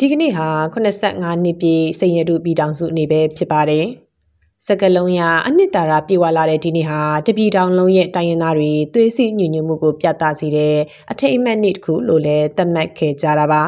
[0.00, 3.86] ဒီကနေ့ဟာ85နှစ်ပြည့်စိန်ရတုပြည်တောင်စုနေ့ပဲဖြစ်ပါတယ်။
[4.66, 10.76] စကလုံးရအနှစ်သာရပြေဝလာတဲ့ဒီနေ့ဟာတပြည်တောင်လုံးရဲ့တိုင်းရင်းသားတွေသွေးစည်းညီညွတ်မှုကိုပြသစေတဲ့
[11.10, 13.62] အထိတ်အမှတ်နေ့တစ်ခုလို့လည်းသတ်မှတ်ခဲ့ကြတာပါ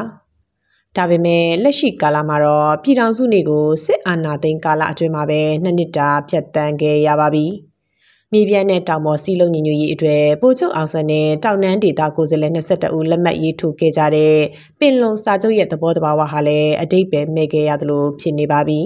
[0.96, 7.46] ။ဒါပေမဲ့လက်ရှိကာလမှာတော့ပြည်ထောင်စုနေ့ကိုစစ်အာဏာသိမ်းကာလအတွင်းမှာပဲနှစ်နှစ်တာဖြတ်တန်းခဲ့ရပါပြီ။
[8.32, 14.34] မြေပြန့်တဲ့တောင်ပေါ်စီလုံးညီညွတ်ရေးအတွက်ပိုချုပ်အောင်ဆန်းနဲ့တောင်နန်းဒေသကိုယ်စားလှယ်22ဦးလက်မှတ်ရေးထိုးခဲ့ကြတဲ့
[14.80, 18.80] ပင်လုံစာချုပ်ရဲ့သဘောတဘာဝဟာလည်းအတိတ်ပဲမဲ့ခဲ့ရသလိုဖြစ်နေပါပြီ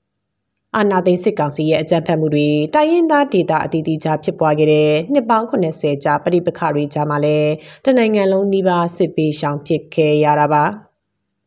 [0.76, 7.50] ။အာနာသိန်းစစ်ကောင်စီရဲ့အကြမ်းဖက်မှုတွေတိုင်းရင်းသားဒေသအသီးသီးကြားဖြစ်ပွားခဲ့တဲ့နှစ်ပေါင်း80ကြာပဋိပက္ခတွေကြားမှာလည်း
[7.84, 10.64] တနိုင်ငံလုံးနှိပါစစ်ပေးရှောင်ဖြစ်ခဲ့ရတာပါ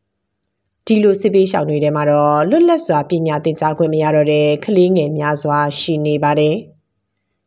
[0.86, 6.56] ။ဒီလိုစစ်ပေးရှောင်တွေထဲမှာတော့လွတ်လပ်စွာပညာသင်ကြားခွင့်မရတော့တဲ့ကလေးငယ်များစွာရှိနေပါတယ်။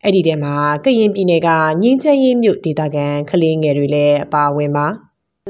[0.05, 0.53] အဲ့ဒီထဲမှာ
[0.85, 1.49] ကရင်ပြည်နယ်က
[1.81, 4.85] ငင်းချမ်းရေးမြို့ဒေသခံကလေးငယ်တွေလည်းအပါအဝင်ပါ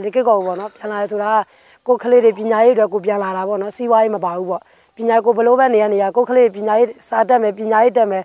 [0.03, 1.31] လေကကောပေါ့နော်ပြန်လာဆိုတာ
[1.87, 4.61] ကိုကလေးတွေပညာရေးအတွက်ကိုပြန်လာတာပေါ့နော်စီးပွားရေးမပါဘူးပေါ့
[4.97, 8.23] ပညာကိုဘလို့ပဲနေရနေရကိုကလေးပညာရေးစာတက်မယ်ပညာရေးတက်မယ်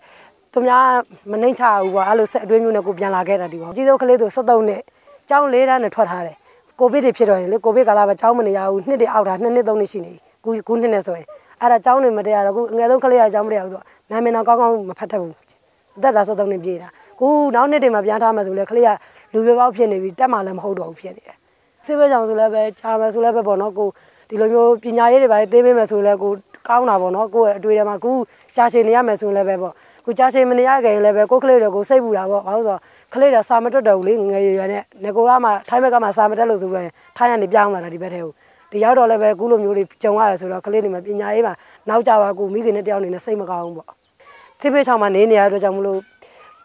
[0.52, 0.84] သူများ
[1.30, 4.82] မနှိမ့်ချဘူးပေါ့အဲ့လိုဆက်အတွင်းမျိုးနဲ့ကိုပြန်လာခဲ့တာဒီပေါ့ကြီးစိုးကလေးဆို73နှစ်
[5.28, 6.36] ကျောင်း၄တန်းနဲ့ထွက်ထားတယ်
[6.80, 10.12] ကိုဗစ်တွေဖြစ်တော့ရင်လေကိုဗစ်ကာလမှာကျောင်းမနေရဘူးနှစ်တွေအောက်တာနှစ်နှစ်သုံးနှစ်ရှိနေ
[10.44, 11.26] ခုခုနှစ်နဲ့ဆိုရင်
[11.60, 15.34] အဲ့ဒါကျောင်းတွေမတက်ရတော့ခုအငယ်ဆုံးကလေးကကျောင်းမတက်ရဘူးဆိုတော့နာမည်တော့ကောင်းကောင်းမဖတ်တတ်ဘူး
[15.96, 18.90] အသက်သာ73နှစ်ပြည့်တာခုနောက်နှစ်တွေမှာပြန်ထားမှဆိုလဲခလေးက
[19.32, 21.36] လူပြပေါက်ဖြစ်နေပြီတက်မှလည်းမဟုတ်တော့ဘူးဖြစ်နေတယ်
[21.86, 23.88] ဆေးဘဲကြောင့်ဆိုလည်းပဲဂျာမန်ဆိုလည်းပဲပေါ့နော်ကို
[24.30, 26.32] ဒီလိုမျိုးပညာရေးတွေပါသေးပေးမယ်ဆိုလည်းကို
[26.68, 28.12] ကောင်းတာပေါ့နော်ကိုရဲ့အတွေ့အကြုံမှာခု
[28.56, 29.72] ကြာရှည်နေရမယ်ဆိုလည်းပဲပေါ့
[30.04, 32.80] ကိုကြာရှည်မနေရခင်လည်းပဲကိုကလေးတွေကိုစိတ်ပူတာပေါ့ဘာလို့ဆိုတော့
[33.14, 38.32] ကလေးတွေစာမတွတ်တော့ဘူးလေငငယ်ရွယ်ရွယ်နဲ့ငကိုကမှထိုင်းဘက်ကမှစာမတက်လို့ဆိုပြီးထိုင်းကနေပြောင်းလာတာဒီဘက်ထဲကို
[38.72, 41.54] ဒီရောက်တော့လည်းပဲခုလိုမျိုးတွေကြုံရတယ်ဆိုတော့ကလေးတွေမှာပညာရေးမှာ
[41.88, 44.05] နောက်ကြပါကိုမိခင်နဲ့တယောက်နေနဲ့စိတ်မကောင်းဘူးပေါ့
[44.60, 46.00] သိပေးချောင်းမှာနေနေရတဲ့အတွက်ကြောင့်မလို့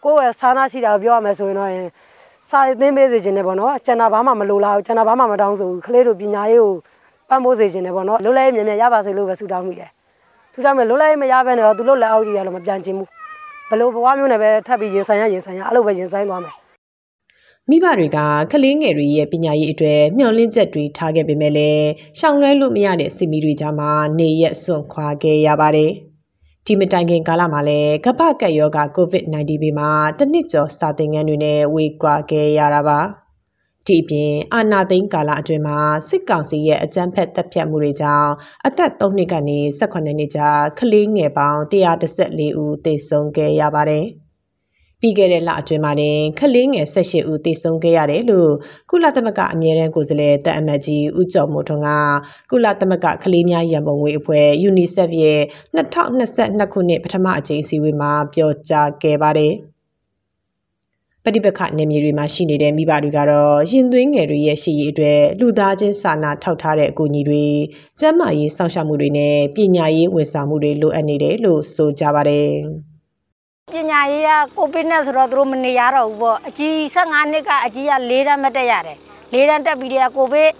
[0.04, 1.86] ကိုယ့်ရဲ့ဆာနာရှိတာကိုပြောရမယ်ဆိုရင်တော့ရင်
[2.48, 6.72] စာသင်ပေးစေခြင်းနဲ့ပေါ့နော်ကျန်တာဘာမှမလိုလားဘူးကျန်တာဘာမှမတောင်းဆိုဘူးကလေးတို့ပညာရေးကို
[7.28, 9.90] ပံ့ပိုးစေခြင်းနဲ့ပေါ့နော်လွတ်လပ်ရေးမြန်မြန်ရပါစေလို့ပဲဆုတောင်းမိတယ်
[10.54, 13.08] ဆုတောင်းမယ်လွတ်လပ်ရေးမရဘဲနဲ့တော့သူတို့လက်အောက်ကြီးရလို့မပြန်ချင်ဘူး
[13.70, 16.54] ဘလို့ဘဝမျိုးနဲ့ပဲထပ်ပြီးရင်ဆိုင်ရရင်ဆိုင်ရအဲ့လိုပဲရင်ဆိုင်သွားမယ်
[17.70, 18.18] မိဘတွေက
[18.52, 21.86] ကလေးငယ်တွေရဲ့ပညာရေးအတွက်မျှော်လင့်ချက်တွေထားခဲ့ပေမဲ့လည်း
[22.18, 25.92] ရှောင်လွှဲလို့မရတဲ့စီမီတွေကြားမှာနေရက်စွန့်ခွာခဲ့ရပါတယ်။
[26.66, 33.00] ဒီမတိုင်ခင်ကာလမှာလည်းကပ္ပကက်ယောဂ COVID-19 ဘေးမှာတစ်နှစ်ကျော်စာသင်ခန်းတွေနဲ့ဝေကွာခဲ့ရတာပါ
[33.86, 35.78] ဒီအပြင်အာနာသိန်းကာလအတွင်းမှာ
[36.08, 38.32] စစ်ကောင်စီရဲ့အကြမ်းဖက်တပ်ဖြတ်မှုတွေကြောင့်
[38.66, 44.06] အသက်3နှစ်ကနေ18နှစ်ကြာကလေးငယ်ပေါင်း114ဦးသေဆုံးခဲ့ရပါတယ်။
[45.02, 48.50] ပြီးခဲ့တဲ့လအတွင်းမှာတင်ခလေးငယ်18ဦးသေဆုံးခဲ့ရတယ်လို့
[48.90, 51.90] ကုလသမဂ္ဂအမြဲတမ်းကိုယ်စားလှယ်တပ်အမတ်ကြီးဦးကျော်မိုးထွန်းက
[52.50, 55.40] ကုလသမဂ္ဂကလေးများရန်ပုံငွေအဖွဲ့ UNICEF ရဲ့
[55.76, 59.54] 2022ခုနှစ်ပထမအကြိမ်အစည်းအဝေးမှာပြောကြားခဲ့ပါတယ်
[61.24, 67.44] ပဋိပက္ခနယ်မြေတွေမှာရှိနေတဲ့မိဘတွေကတော့ရင်သွေးငယ်တွေရဲ့ရှိရေးအတွက်လူသားချင်းစာနာထောက်ထားတဲ့အကူအညီတွေ
[68.00, 72.52] ကျန်းမာရေးစောင့်ရှောက်မှုတွေနဲ့ပညာရေးဝန်ဆောင်မှုတွေလိုအပ်နေတယ်လို့ဆိုကြပါတယ်။
[73.70, 78.98] ပညာရေးကကိုဗစ်နဲ့ဆိုတော့သူတို့မနေရတော့ဘူးပေါ့အကြီး15နှစ်ကအကြီးက၄တန်းမတက်ရတယ်
[79.34, 80.50] ၄တန်းတက်ပြီးတဲ့ကိုဗစ်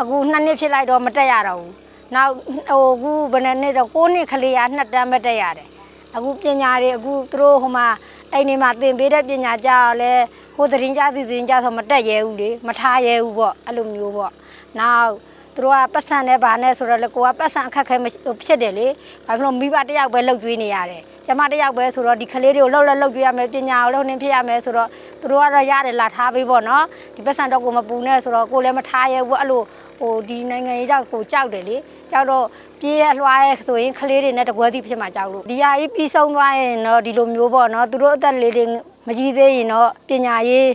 [0.00, 1.74] အခု2နှစ်ဖြစ်လိုက်တော့မတက်ရတော့ဘူး
[2.14, 2.32] နောက်
[2.70, 5.68] ဟိုအခုဘယ်နှစ်တော့9နှစ်ကလေးက2တန်းမတက်ရတယ်
[6.16, 7.86] အခုပညာတွေအခုသူတို့ဟိုမှာ
[8.32, 10.12] အဲ့ဒီမှာသင်ပေးတဲ့ပညာကြတော့လဲ
[10.56, 14.32] ဟိုသတင်းကြသည်သတင်းကြဆိုမတက်ရဲဘူးလေမထားရဲဘူးပေါ့အဲ့လိုမျိုးပေါ့
[14.78, 15.12] နောက်
[15.58, 17.96] သူတို့ကပတ်စံနဲ့ဗာနဲ့ဆိုတော့လေကိုကပတ်စံအခက်ခဲ
[18.44, 18.86] ဖြစ်တယ်လေ
[19.26, 24.88] ဘာဖြစ်လို့မိဘတယောက်ပဲလှုပ်ကြွေးနေရတယ်ကျမတယောက်ပဲဆိုတော့ဒီကလေးတွေကိုလှုပ်လက်လှုပ်ကြွေးရမယ်ပညာကိုလှုပ်နေဖြစ်ရမယ်ဆိုတော့
[25.20, 26.84] သူတို့ကတော့ရတယ်လာထားပေးပေါ့နော်
[27.16, 29.62] ဒီပတ်စံတော့ကိုမပူနဲ့ဆိုတော့ကိုလည်းမထားရဲဘူးအဲ့လို
[30.00, 31.76] ဟိုဒီနိုင်ငံရေးကြောက်ကိုကြောက်တယ်လေ
[32.10, 32.44] ကြောက်တော့
[32.80, 38.64] ပြေးရလွှားရဲဆိုရင်ကလေးတွေနဲ့တကွဲစီဖြစ်မှာကြောက်လို့ဒီဟာကြီးပြီးဆုံးသွားရင်တော့ဒီလိုမျိုးပေါ့နော်သူတို့အသက်လေးတွေ
[39.06, 40.68] မကြီးသေးရင်တော့ပညာရေး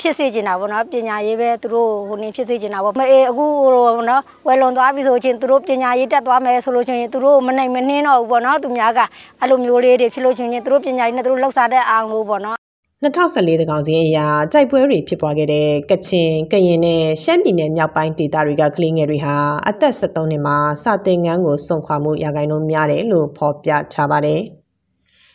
[0.00, 3.70] ဖြစ်စေချင်တာပေါ့နော်ပညာရေးပဲသူတို့ဟိုနေဖြစ်စေချင်တာပေါ့မအေးအခုဟို
[4.10, 9.00] နော်ဝယ်လွန်သွားပြီဆိုချင်းသူတို့ပညာရေးတက်သွားမယ်ဆိုလို့ချင်းသူတို့မနိုင်မနှင်းတော့ဘူးပေါ့နော်သူများက
[9.40, 12.58] အဲ့လိုမျိုးလေးတွေဖြစ်လို့ချင်းသူတို့ပညာရေးနဲ့သူတို့လောက်စားတဲ့အောင်လို့ပေါ့နော်
[13.04, 19.36] 2014တကောင်စီအရာကြိုက်ပွဲတွေဖြစ်ပွားခဲ့တဲ့ကချင်ကရင်နဲ့ရှမ်းပြည်နယ်မြောက်ပိုင်းဒေသတွေကကလေးငယ်တွေဟာ
[19.68, 24.42] အသက်73နှစ်မှာစာသင်ခန်းကိုစွန့်ခွာမှုရာဂိုင်းလုံးများတယ်လို့ဖော်ပြထားပါတယ်။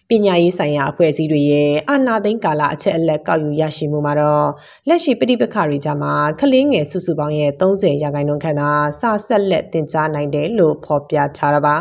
[0.10, 4.48] ပညာရေးဆိုင်ရာအဖွဲ့အစည်းတွေရဲ့အာဏာသိမ်းကာလအချက်အလက်ကောက်ယူရရှိမှုမှာတော့
[4.88, 8.70] လက်ရှိပြည်ပခါတွေကြမှာကလေးငယ်စုစုပေါင်းရဲ့30ရာခိုင်နှုန်းခန့်သာ
[9.00, 11.76] စာဆက်လက်တင် जा နိုင်တယ်လို့ဖော်ပြထားတာပါ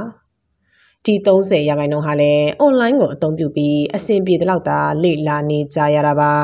[1.04, 6.34] ဒီ30ရာခိုင်နှုန်းဟာလည်း online ကိုအသုံးပြုပြီးအဆင်ပြေတဲ့လောက်သာလေ့လာနေကြရတာပါ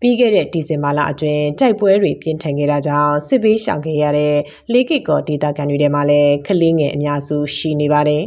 [0.00, 4.36] ပြီးခဲ့တဲ့ဒီဇင်ဘာလအတွင်းတိုက်ပွဲတွေပြင်းထန်ခဲ့တာကြောင့်စစ်ဘေးရှောင်ခဲ့ရတဲ့
[4.72, 8.24] လေးကစ်ကောဒေတာကန်တွေထဲမှာလည်းကလေးငယ်အများစုရှိနေပါတယ်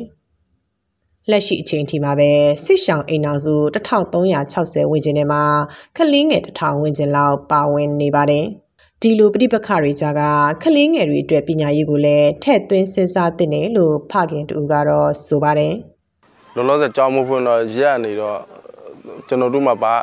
[1.32, 2.32] လက်ရှိအချိန်ထိမှာပဲ
[2.66, 5.44] စစ်ရှောင်းအိမ်အောင်စု1360ဝန်းကျင်ထဲမှာ
[5.98, 8.46] ကလေးငယ်1000ဝန်းကျင်လောက်ပါဝင်နေပါတယ်။
[9.02, 10.22] ဒီလိုပြိပခတွေကြားက
[10.64, 15.74] ကလေးငယ်တွေအတွက်ပညာရေးကိုလည်းထည့်သွင်းစဉ်းစားသင့်တယ်လို့ဖခင်တူကတော့ဆိုပါတယ်။
[16.56, 18.40] လောလောဆယ်ကြောင်းမဖွင့်တော့ရက်နေတော့
[19.28, 19.94] ကျွန်တော်တို့မှပါ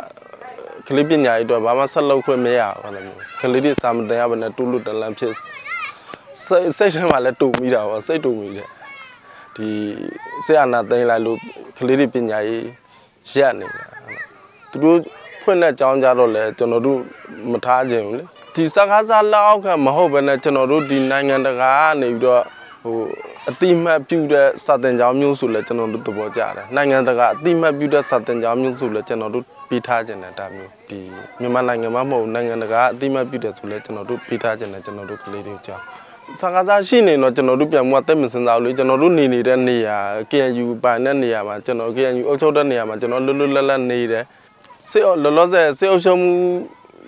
[0.86, 5.32] ကလေးပညာရေးအတွက်ဘာမှဆက်လုပ်ခွင့်မရဘူးအဲ့လိုမျိုးကလေးတွေစာမတင်ရဘဲနဲ့တူလူတလန်ဖြစ်
[6.44, 8.68] စိတ်စိတ်ထဲမှာလည်းတူမိတာပေါ့စိတ်တူမိတယ်
[9.56, 9.70] ဒီ
[10.44, 11.38] ဆရာနာသိမ်းလိုက်လို့
[11.78, 12.66] ကလေးတွေပညာရေး
[13.32, 13.84] ရက်နေတာ
[14.70, 14.98] သူတို့
[15.42, 16.98] ဖွင့်တဲ့ကြောင်းကြတော့လဲကျွန်တော်တို့
[17.50, 18.24] မထားခြင်းဘူးလေ
[18.54, 22.42] ဒီစကားစားလောက်အောက်ကမဟုတ်ဘဲနဲ့ကျွန်တော်တို့ဒီနိုင်ငံတကာကနေပြီးတော့
[22.84, 22.96] ဟို
[23.50, 30.98] အတိမတ်ပြုတဲ့စာတင်ကြောင်းမျိုးဆိုလဲကျွန်တော်တို့သဘောကျတယ်နိုင်ငံတကာအတိမတ်ပြုတဲ့စာတင်ကြောင်းမျိုးဆိုလဲကျွန်တော်တို့ပြီးထားခြင်းတယ်ဒါမျိုးဒီ
[31.40, 35.84] မြန်မာနိုင်ငံမှာမဟုတ်နိုင်ငံတကာအတိမတ်ပြုတယ်ဆိုလဲကျွန်တော်တို့ပြီးထားခြင်းတယ်ကျွန်တော်တို့ကလေးတွေကြောင်း
[36.40, 39.98] စကားစားရှိနေတော့ကျွန်တော်တို့ပြန်မှုကတက်မစင်စားလို့ကျွန်တော်တို့နေနေတဲ့နေရာ
[40.30, 44.24] KNU ပိုင်တဲ့နေရာမှာကျွန်တော် KNU အုပ်ချုပ်တဲ့နေရာမှာကျွန်တော်လွတ်လွတ်လပ်လပ်နေတယ်
[44.88, 46.32] စေလောလောဆယ်စေအုပ်ချုပ်မှု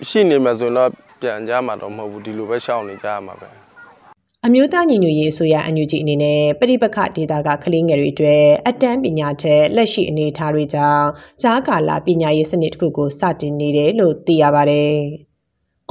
[0.09, 0.89] ရှိနေမှာဆိုရင်တော့
[1.21, 3.49] ပြန်ကြမှာတော့မဟုတ်ဘူးဒီလိုပဲရှောင်နေကြရမှာပဲ
[4.45, 11.07] အမျိုးသားညီညွတ်ရေးအစိုးရ NUG အနေနဲ့ပရိပခဒေတာကကလေးငယ်တွေအတွက်အတန်းပညာချက်လက်ရှိအနေအထားတွေကြောင့်
[11.41, 14.99] ကြားကာလပညာရေးစနစ်တစ်ခုကိုစတင်နေတယ်လို့သိရပါတယ်။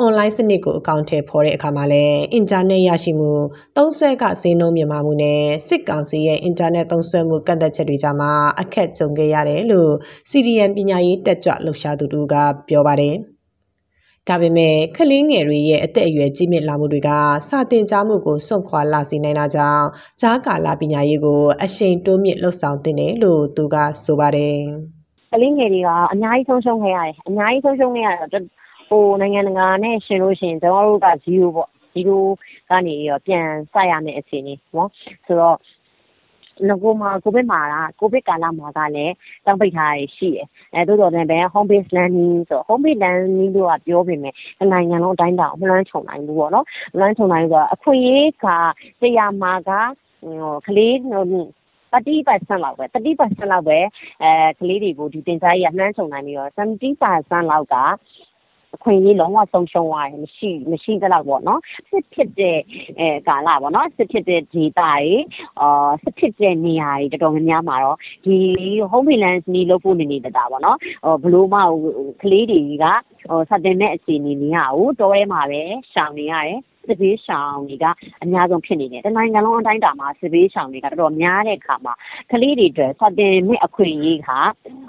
[0.05, 3.33] online စနစ်ကိုအကောင့်ထဲပေါ်တဲ့အခါမှာလည်းအင်တာနက်ရရှိမှု
[3.77, 8.31] သုံးစွဲကဈေးနှုန်းမြင့်မားမှုနဲ့စစ်ကောင်စီရဲ့အင်တာနက်သုံးစွဲမှုကန့်သက်ချက်တွေကြားမှာ
[8.61, 9.93] အခက်ကြုံခဲ့ရတယ်လို့
[10.31, 12.35] CDN ပညာရေးတက်ကြွလှုပ်ရှားသူတို့က
[12.69, 13.17] ပြောပါတယ်။
[14.29, 17.11] ဒါပေမဲ့ကလေးငယ်တွေရဲ့အသက်အရွယ်ကြီးမြင့်လာမှုတွေက
[17.49, 19.85] စာတင်ကြားမှုကိုစွန့်ခွာလာစေနိုင်တာကြောင့်
[20.21, 24.57] ဂျားကာလာပညာရေးကို အရှိန်တိုးမြင့်လှုပ်ဆောင်တင်တယ်လို့သူကဆိုပါတယ်
[25.33, 28.43] ကလေးငယ်တွေကအများကြီးဆုံးရှုံးခဲ့ရတယ်အများကြီးဆုံးရှုံးခဲ့ရတော့ဟို
[29.21, 34.91] နိုင်ငံတကာနဲ့ရှင်လို့ရှိရင် ကျွန်တော်တို့က0ပေါ့0ကနေရောပြန်စရမယ့်အခြေအနေနော်
[35.27, 35.59] ဆိုတော့
[36.67, 39.15] ငကိုမှာကိုဗစ်မှာကကိုဗစ်ကာလမှာကလည်း
[39.45, 44.35] တောင်းပိတ်ထားရရှိတယ်အဲတိုးတော်လည်းပဲ home based learning ဆို home based learning တို့ကပြောပေမဲ့
[44.73, 48.47] နိုင်ငံလုံးအတိုင်းတောင်မလွှမ်းခြုံနိုင်ဘူးပေါ့နော် မလွှမ်းခြုံနိုင်ဘူးဆိုတော့အခွင့်အရေးက
[49.01, 49.71] တရားမှာက
[50.23, 51.47] ဟိုကလေးဟို
[51.93, 53.79] 30%လောက်ပဲ30%လောက်ပဲ
[54.23, 54.31] အဲ
[54.61, 57.77] ကလေးတွေကို ဒီတင်စားကြီးကနှမ်းချုံနိုင်ပြီးတော့70%လောက်က
[58.77, 61.61] အခွင့်အရေးလုံးဝဆုံးရှုံးသွားတယ်မရှိမရှိသလောက်ပေါ့နော်
[61.91, 62.59] စစ်ဖြစ်တဲ့
[63.01, 65.15] အဲကာလပေါ့နော်စစ်ဖြစ်တဲ့ဒေတာတွေ
[65.61, 68.37] အာစစ်ဖြစ်တဲ့နေရာတွေတော်တော်များများမှာတော့ဒီ
[68.91, 71.75] home balance နေလို့ပို့နေနေတာပေါ့နော်ဟိုဘလို့မဟို
[72.23, 72.85] ကလေးတွေက
[73.31, 75.61] ဟိုစတင်မဲ့အခြေအနေနေရအောင်တောထဲမှာပဲ
[75.93, 77.87] ရှောင်နေရတယ် စစ်ဘေးရှောင်တွေက
[78.23, 81.95] အများဆုံးဖြစ်နေတယ်။တနိုင်ငံလုံးအတိုင်းအတာမှာစစ်ဘေးရှောင်တွေကတော်တော်များတဲ့အခါမှာ
[82.31, 84.31] ကလေးတွေအတွက်စတင်မဲ့အခွင့်အရေးက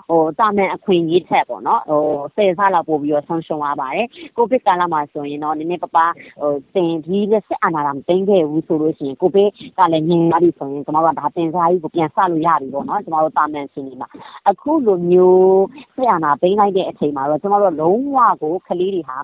[0.10, 2.04] ဟိုတာမန်အခွင့်အရေးထက်ပေါ့နော်ဟို
[2.36, 14.10] ဆယ်ဆလောက်ပို့ပြီးတော့ဆုံးရှုံးသွားပါတယ်။ကိုဗစ်ကာလမှာဆိုရင်တော့နည်းနည်းပါးပါးဟိုတင်ဒီလက်စစ်အာဏာတာမသိမ်းခဲ့ဘူးဆိုလို့ရှိရင်ကိုဗစ်ကလည်းငြိမ်သွားပြီဆိုရင်ကျွန်တော်တို့ကဒါတင်စားကြီးကိုပြန်ဆလို့ရပြီပေါ့နော်ကျွန်တော်တို့တာမန်ရှင်နေမှာ
[14.50, 15.64] အခုလိုမျိုး
[15.96, 19.18] စစ်အာဏာသိမ်းလိုက်တဲ့အချိန်မှာတော့ကျွန်တော်တို့လုံးဝကိုကလေးတွေဟာ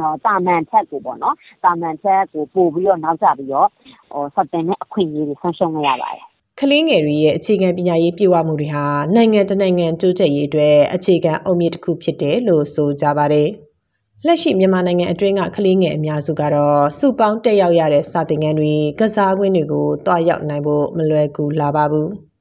[0.00, 1.34] နော်တာမန်ချက်ကိုပေါ့နော်
[1.64, 3.68] တာမန်ချက်ကိုပို့ပြီးတော့နောက်ကျပြီးတော့
[4.12, 6.24] ဟိုစတင်တဲ့အခွင့်အရေးတွေဆုံးရှုံးခဲ့ရပါတယ်
[6.60, 13.48] ကလေးငယ်တွေရဲ့အခြေခံပညာရေးပြည့်ဝမှုတွေဟာနိုင်ငံတနိုင်ငံတိုးတက်ရေးအတွက်အခြေခံအုတ်မြစ်တစ်ခုဖြစ်တယ်လို့ဆိုကြပါတယ်။
[14.26, 22.08] လက်ရှိမြန်မာနိုင်ငံအတွင်းကကလေးငယ်အများစုကတော့စုပေါင်းတက်ရောက်ရတဲ့စာသင်ခန်းတွေကစားကွင်းတွေကိုတွားရောက်နိုင်ဖို့မလွယ်ကူလာပါဘူး။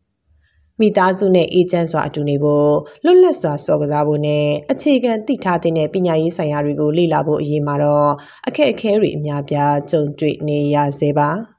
[0.82, 2.72] မိသားစုနဲ့အေဂျင့်စွာအတူနေဖို့
[3.04, 8.12] လွတ်လပ်စွာစော်ကစားဖို့နဲ့အခြေခံသိထားတဲ့ပညာရေးဆိုင်ရာတွေကိုလေ့လာဖို့အရေးမှာတော့
[8.48, 11.30] အခက်အခဲတွေအများပြားကြုံတွေ့နေရစေပါ။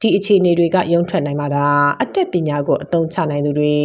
[0.00, 1.66] ဒီအခြေအနေတွေကရုံထွက်နိုင်မှသာ
[2.02, 3.76] အတက်ပညာကိုအသုံးချနိုင်သူတွေ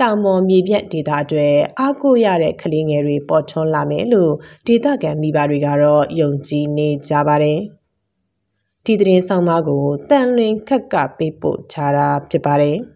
[0.00, 4.32] တောင်ပေါ်မြေပြန့်ဒေသအတွက်အားကိုးရတဲ့ကလေးငယ်တွေပေါ်ထွန်းလာမယ်လို့
[4.66, 7.58] ဒေသခံမိဘတွေကတော့ယုံကြည်နေကြပါတယ်။
[8.84, 12.78] ဒီသတင်းဆောင်မကိုတန်လွင်ခက်ကပေးပို့ထားတာဖြစ်ပါတယ်။